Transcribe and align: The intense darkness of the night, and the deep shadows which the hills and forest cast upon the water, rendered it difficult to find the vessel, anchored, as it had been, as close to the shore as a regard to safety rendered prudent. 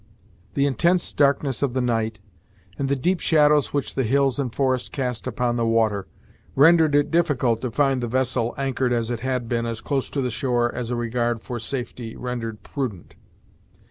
The 0.55 0.65
intense 0.65 1.13
darkness 1.13 1.61
of 1.61 1.73
the 1.73 1.79
night, 1.79 2.19
and 2.79 2.89
the 2.89 2.95
deep 2.95 3.19
shadows 3.19 3.71
which 3.71 3.93
the 3.93 4.01
hills 4.01 4.39
and 4.39 4.51
forest 4.51 4.91
cast 4.91 5.27
upon 5.27 5.57
the 5.57 5.65
water, 5.67 6.07
rendered 6.55 6.95
it 6.95 7.11
difficult 7.11 7.61
to 7.61 7.69
find 7.69 8.01
the 8.01 8.07
vessel, 8.07 8.55
anchored, 8.57 8.93
as 8.93 9.11
it 9.11 9.19
had 9.19 9.47
been, 9.47 9.67
as 9.67 9.79
close 9.79 10.09
to 10.09 10.21
the 10.23 10.31
shore 10.31 10.73
as 10.73 10.89
a 10.89 10.95
regard 10.95 11.43
to 11.43 11.59
safety 11.59 12.15
rendered 12.15 12.63
prudent. 12.63 13.15